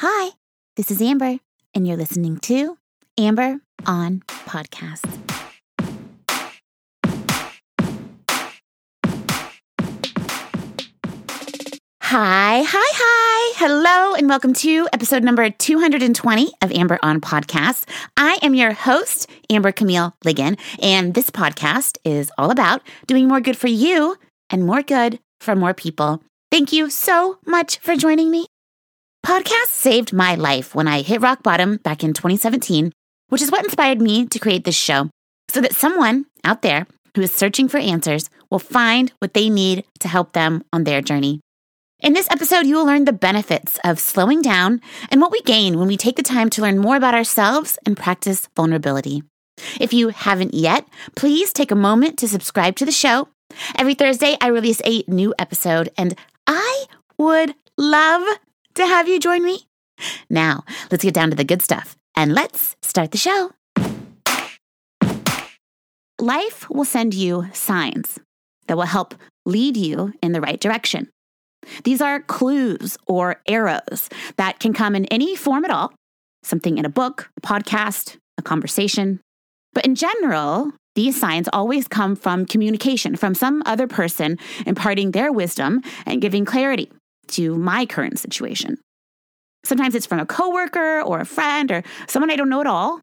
[0.00, 0.32] Hi,
[0.76, 1.38] this is Amber,
[1.72, 2.76] and you're listening to
[3.16, 5.06] Amber on Podcast.
[12.02, 13.54] Hi, hi, hi.
[13.56, 17.88] Hello, and welcome to episode number 220 of Amber on Podcast.
[18.18, 23.40] I am your host, Amber Camille Ligon, and this podcast is all about doing more
[23.40, 24.18] good for you
[24.50, 26.22] and more good for more people.
[26.50, 28.46] Thank you so much for joining me.
[29.26, 32.92] Podcasts saved my life when I hit rock bottom back in 2017,
[33.28, 35.10] which is what inspired me to create this show
[35.48, 36.86] so that someone out there
[37.16, 41.02] who is searching for answers will find what they need to help them on their
[41.02, 41.40] journey.
[41.98, 45.76] In this episode, you will learn the benefits of slowing down and what we gain
[45.76, 49.24] when we take the time to learn more about ourselves and practice vulnerability.
[49.80, 50.86] If you haven't yet,
[51.16, 53.26] please take a moment to subscribe to the show.
[53.76, 56.84] Every Thursday, I release a new episode, and I
[57.18, 58.22] would love
[58.76, 59.66] to have you join me.
[60.30, 63.50] Now, let's get down to the good stuff and let's start the show.
[66.20, 68.18] Life will send you signs
[68.68, 69.14] that will help
[69.44, 71.10] lead you in the right direction.
[71.84, 75.92] These are clues or arrows that can come in any form at all
[76.42, 79.20] something in a book, a podcast, a conversation.
[79.72, 85.32] But in general, these signs always come from communication, from some other person imparting their
[85.32, 86.88] wisdom and giving clarity
[87.28, 88.78] to my current situation.
[89.64, 93.00] Sometimes it's from a coworker or a friend or someone I don't know at all.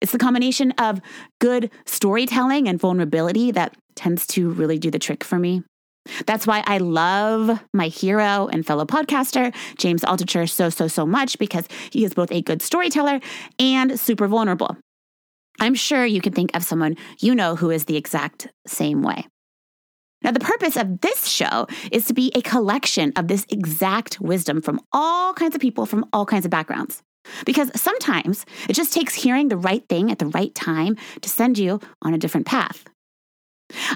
[0.00, 1.00] It's the combination of
[1.40, 5.62] good storytelling and vulnerability that tends to really do the trick for me.
[6.26, 11.38] That's why I love my hero and fellow podcaster, James Altucher, so, so, so much
[11.38, 13.20] because he is both a good storyteller
[13.58, 14.76] and super vulnerable.
[15.60, 19.26] I'm sure you can think of someone you know who is the exact same way.
[20.22, 24.60] Now, the purpose of this show is to be a collection of this exact wisdom
[24.60, 27.02] from all kinds of people from all kinds of backgrounds.
[27.44, 31.58] Because sometimes it just takes hearing the right thing at the right time to send
[31.58, 32.84] you on a different path.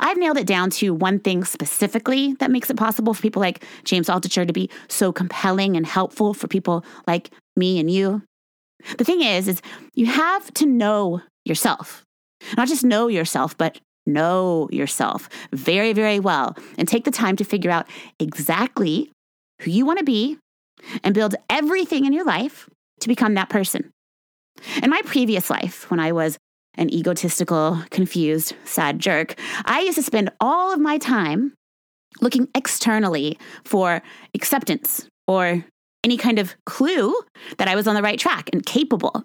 [0.00, 3.64] I've nailed it down to one thing specifically that makes it possible for people like
[3.84, 8.22] James Altucher to be so compelling and helpful for people like me and you.
[8.98, 9.62] The thing is, is
[9.94, 12.04] you have to know yourself.
[12.56, 17.44] Not just know yourself, but know yourself very, very well and take the time to
[17.44, 17.86] figure out
[18.18, 19.10] exactly
[19.62, 20.38] who you want to be
[21.04, 22.68] and build everything in your life
[23.00, 23.90] to become that person.
[24.82, 26.38] In my previous life, when I was
[26.74, 31.54] an egotistical, confused, sad jerk, I used to spend all of my time
[32.20, 34.02] looking externally for
[34.34, 35.64] acceptance or
[36.04, 37.14] any kind of clue
[37.58, 39.24] that I was on the right track and capable.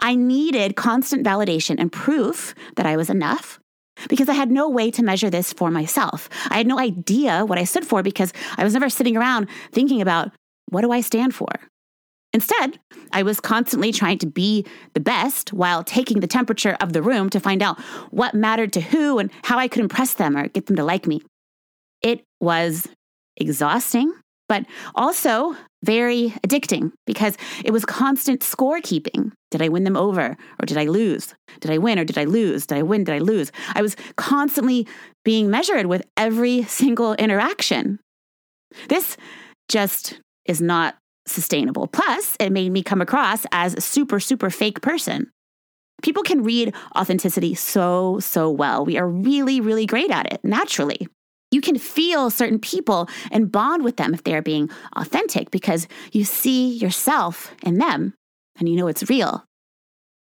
[0.00, 3.58] I needed constant validation and proof that I was enough
[4.08, 6.28] because I had no way to measure this for myself.
[6.48, 10.00] I had no idea what I stood for because I was never sitting around thinking
[10.00, 10.32] about
[10.68, 11.48] what do I stand for?
[12.32, 12.78] Instead,
[13.12, 14.64] I was constantly trying to be
[14.94, 17.78] the best while taking the temperature of the room to find out
[18.10, 21.06] what mattered to who and how I could impress them or get them to like
[21.06, 21.20] me.
[22.00, 22.88] It was
[23.36, 24.12] exhausting,
[24.52, 29.32] but also very addicting because it was constant scorekeeping.
[29.50, 31.34] Did I win them over or did I lose?
[31.60, 32.66] Did I win or did I lose?
[32.66, 33.04] Did I win?
[33.04, 33.50] Did I lose?
[33.74, 34.86] I was constantly
[35.24, 37.98] being measured with every single interaction.
[38.90, 39.16] This
[39.70, 40.96] just is not
[41.26, 41.86] sustainable.
[41.86, 45.30] Plus, it made me come across as a super, super fake person.
[46.02, 48.84] People can read authenticity so, so well.
[48.84, 51.08] We are really, really great at it naturally.
[51.52, 55.86] You can feel certain people and bond with them if they are being authentic because
[56.10, 58.14] you see yourself in them
[58.58, 59.44] and you know it's real.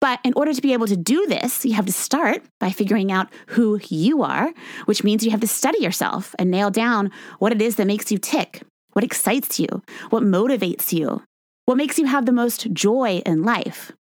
[0.02, 3.12] But in order to be able to do this, you have to start by figuring
[3.12, 4.52] out who you are,
[4.86, 8.10] which means you have to study yourself and nail down what it is that makes
[8.10, 9.68] you tick what excites you?
[10.10, 11.22] What motivates you?
[11.66, 13.92] What makes you have the most joy in life?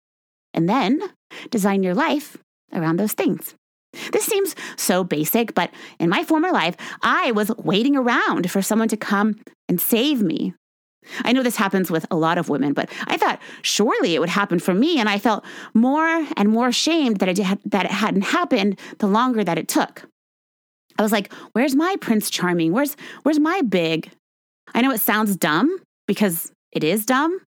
[0.53, 1.01] And then
[1.51, 2.37] design your life
[2.73, 3.53] around those things.
[4.11, 8.87] This seems so basic, but in my former life, I was waiting around for someone
[8.89, 9.35] to come
[9.67, 10.53] and save me.
[11.23, 14.29] I know this happens with a lot of women, but I thought surely it would
[14.29, 15.43] happen for me, and I felt
[15.73, 19.67] more and more ashamed that it, had, that it hadn't happened the longer that it
[19.67, 20.03] took.
[20.99, 22.73] I was like, "Where's my Prince Charming?
[22.73, 24.11] Where's where's my big
[24.73, 27.39] I know it sounds dumb because it is dumb.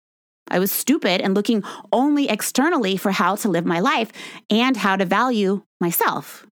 [0.48, 1.62] I was stupid and looking
[1.92, 4.10] only externally for how to live my life
[4.50, 6.46] and how to value myself.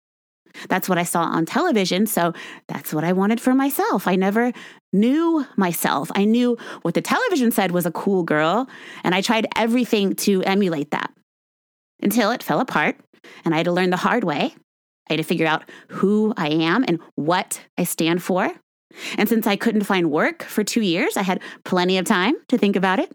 [0.70, 2.34] That's what I saw on television, so
[2.68, 4.08] that's what I wanted for myself.
[4.08, 4.52] I never
[4.92, 6.12] knew myself.
[6.16, 8.68] I knew what the television said was a cool girl,
[9.04, 11.12] and I tried everything to emulate that
[12.02, 12.98] until it fell apart
[13.46, 14.56] and I had to learn the hard way.
[15.10, 18.52] I had to figure out who I am and what I stand for.
[19.18, 22.58] And since I couldn't find work for two years, I had plenty of time to
[22.58, 23.12] think about it.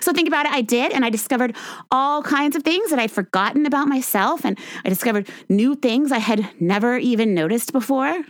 [0.00, 0.52] So think about it.
[0.52, 1.56] I did, and I discovered
[1.90, 6.18] all kinds of things that I'd forgotten about myself, and I discovered new things I
[6.18, 8.24] had never even noticed before.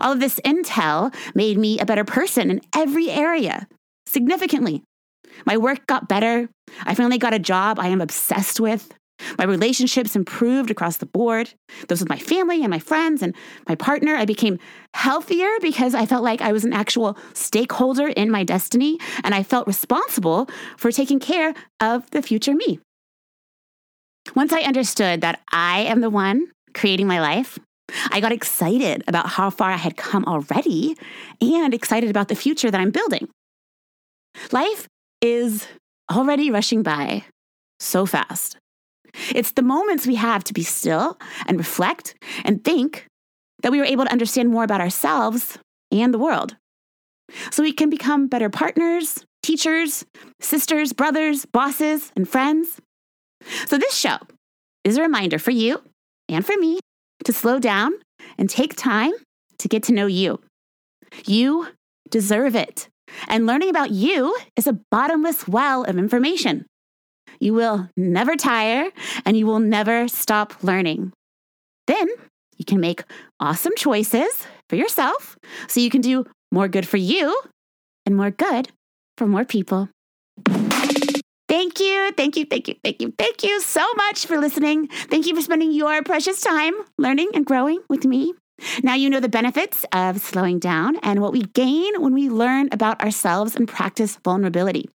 [0.00, 3.66] All of this intel made me a better person in every area,
[4.06, 4.82] significantly.
[5.44, 6.48] My work got better.
[6.84, 8.92] I finally got a job I am obsessed with.
[9.38, 11.54] My relationships improved across the board,
[11.88, 13.34] those with my family and my friends and
[13.68, 14.14] my partner.
[14.14, 14.58] I became
[14.94, 19.42] healthier because I felt like I was an actual stakeholder in my destiny and I
[19.42, 22.80] felt responsible for taking care of the future me.
[24.34, 27.58] Once I understood that I am the one creating my life,
[28.10, 30.96] I got excited about how far I had come already
[31.40, 33.28] and excited about the future that I'm building.
[34.50, 34.88] Life
[35.22, 35.66] is
[36.10, 37.24] already rushing by
[37.78, 38.58] so fast.
[39.34, 42.14] It's the moments we have to be still and reflect
[42.44, 43.06] and think
[43.62, 45.58] that we are able to understand more about ourselves
[45.90, 46.56] and the world.
[47.50, 50.04] So we can become better partners, teachers,
[50.40, 52.80] sisters, brothers, bosses, and friends.
[53.66, 54.18] So this show
[54.84, 55.82] is a reminder for you
[56.28, 56.80] and for me
[57.24, 57.92] to slow down
[58.38, 59.12] and take time
[59.58, 60.40] to get to know you.
[61.26, 61.68] You
[62.10, 62.88] deserve it.
[63.28, 66.66] And learning about you is a bottomless well of information.
[67.40, 68.90] You will never tire
[69.24, 71.12] and you will never stop learning.
[71.86, 72.08] Then
[72.56, 73.04] you can make
[73.40, 75.36] awesome choices for yourself
[75.68, 77.38] so you can do more good for you
[78.04, 78.70] and more good
[79.18, 79.88] for more people.
[81.48, 84.88] Thank you, thank you, thank you, thank you, thank you so much for listening.
[84.88, 88.34] Thank you for spending your precious time learning and growing with me.
[88.82, 92.68] Now you know the benefits of slowing down and what we gain when we learn
[92.72, 94.88] about ourselves and practice vulnerability.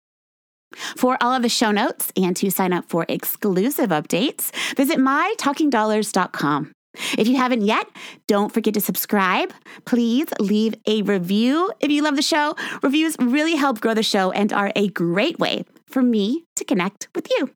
[0.95, 6.71] For all of the show notes and to sign up for exclusive updates, visit mytalkingdollars.com.
[7.17, 7.87] If you haven't yet,
[8.27, 9.53] don't forget to subscribe.
[9.85, 12.55] Please leave a review if you love the show.
[12.83, 17.07] Reviews really help grow the show and are a great way for me to connect
[17.15, 17.49] with you.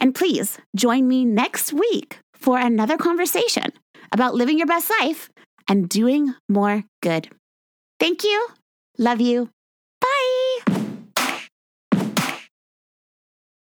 [0.00, 3.72] And please join me next week for another conversation
[4.12, 5.30] about living your best life
[5.68, 7.28] and doing more good.
[7.98, 8.48] Thank you.
[8.98, 9.50] Love you.